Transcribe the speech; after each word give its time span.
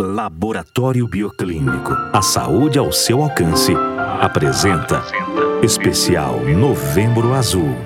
Laboratório 0.00 1.06
Bioclínico. 1.06 1.92
A 2.12 2.22
saúde 2.22 2.78
ao 2.78 2.90
seu 2.90 3.22
alcance. 3.22 3.74
Apresenta 4.20 5.04
Especial 5.62 6.40
Novembro 6.40 7.34
Azul. 7.34 7.76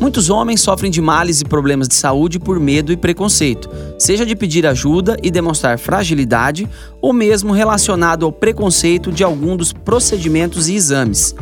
Muitos 0.00 0.30
homens 0.30 0.62
sofrem 0.62 0.90
de 0.90 1.00
males 1.02 1.42
e 1.42 1.44
problemas 1.44 1.88
de 1.88 1.94
saúde 1.94 2.38
por 2.38 2.58
medo 2.58 2.90
e 2.90 2.96
preconceito, 2.96 3.68
seja 3.98 4.24
de 4.24 4.34
pedir 4.34 4.66
ajuda 4.66 5.16
e 5.22 5.30
demonstrar 5.30 5.78
fragilidade, 5.78 6.68
ou 7.00 7.12
mesmo 7.12 7.52
relacionado 7.52 8.24
ao 8.24 8.32
preconceito 8.32 9.12
de 9.12 9.22
algum 9.22 9.56
dos 9.56 9.72
procedimentos 9.72 10.68
e 10.68 10.74
exames. 10.74 11.34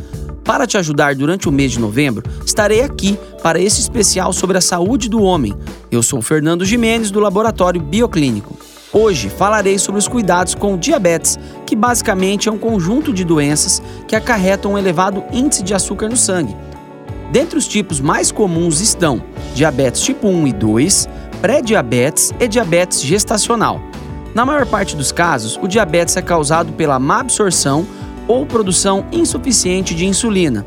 Para 0.45 0.67
te 0.67 0.77
ajudar 0.77 1.15
durante 1.15 1.49
o 1.49 1.53
mês 1.53 1.73
de 1.73 1.81
novembro, 1.81 2.23
estarei 2.45 2.83
aqui 2.83 3.19
para 3.43 3.61
esse 3.61 3.81
especial 3.81 4.33
sobre 4.33 4.59
a 4.59 4.61
saúde 4.61 5.09
do 5.09 5.23
homem. 5.23 5.55
Eu 5.91 6.03
sou 6.03 6.21
Fernando 6.21 6.65
Jimenez, 6.65 7.11
do 7.11 7.21
Laboratório 7.21 7.81
Bioclínico. 7.81 8.54
Hoje 8.97 9.29
falarei 9.29 9.77
sobre 9.77 9.99
os 9.99 10.07
cuidados 10.07 10.55
com 10.55 10.75
o 10.75 10.79
diabetes, 10.79 11.37
que 11.67 11.75
basicamente 11.75 12.49
é 12.49 12.53
um 12.53 12.57
conjunto 12.57 13.13
de 13.13 13.25
doenças 13.25 13.83
que 14.07 14.15
acarretam 14.15 14.75
um 14.75 14.79
elevado 14.79 15.25
índice 15.33 15.65
de 15.65 15.75
açúcar 15.75 16.09
no 16.09 16.17
sangue. 16.17 16.57
Dentre 17.33 17.59
os 17.59 17.67
tipos 17.67 17.99
mais 17.99 18.31
comuns 18.31 18.81
estão 18.81 19.21
diabetes 19.53 20.01
tipo 20.01 20.29
1 20.29 20.47
e 20.47 20.53
2, 20.53 21.09
pré-diabetes 21.41 22.33
e 22.39 22.47
diabetes 22.47 23.03
gestacional. 23.03 23.81
Na 24.33 24.47
maior 24.47 24.65
parte 24.65 24.95
dos 24.95 25.11
casos, 25.11 25.59
o 25.61 25.67
diabetes 25.67 26.17
é 26.17 26.23
causado 26.23 26.73
pela 26.75 27.01
má 27.01 27.19
absorção 27.19 27.85
ou 28.29 28.47
produção 28.47 29.05
insuficiente 29.11 29.93
de 29.93 30.07
insulina, 30.07 30.65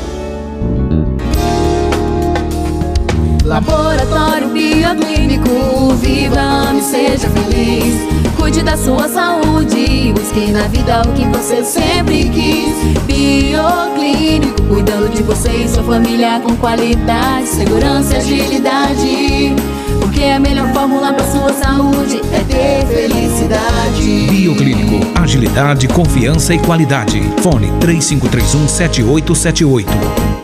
Laboratório 3.44 4.48
Bioclínico, 4.48 5.94
viva, 6.00 6.40
ame, 6.40 6.80
seja 6.80 7.28
feliz. 7.28 8.00
Cuide 8.36 8.62
da 8.62 8.76
sua 8.76 9.08
saúde, 9.08 10.12
busque 10.14 10.50
na 10.50 10.66
vida 10.68 11.02
o 11.02 11.12
que 11.12 11.24
você 11.26 11.62
sempre 11.62 12.28
quis. 12.30 12.74
Bioclínico, 13.04 14.62
cuidando 14.62 15.08
de 15.10 15.22
você 15.22 15.50
e 15.50 15.68
sua 15.68 15.82
família 15.82 16.40
com 16.40 16.56
qualidade, 16.56 17.46
segurança 17.46 18.14
e 18.14 18.16
agilidade. 18.16 19.72
Porque 20.23 20.31
a 20.31 20.39
melhor 20.39 20.73
fórmula 20.73 21.12
para 21.12 21.27
sua 21.27 21.53
saúde 21.53 22.20
é 22.33 22.45
ter 22.45 22.87
felicidade. 22.87 24.28
Bioclínico, 24.31 25.01
agilidade, 25.20 25.89
confiança 25.89 26.55
e 26.55 26.61
qualidade. 26.61 27.20
Fone 27.42 27.73
3531 27.81 28.69
7878. 28.69 30.41